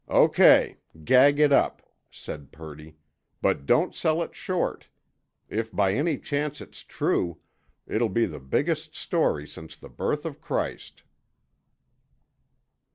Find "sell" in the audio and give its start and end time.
3.93-4.23